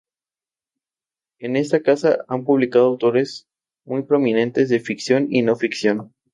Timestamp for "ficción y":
4.79-5.43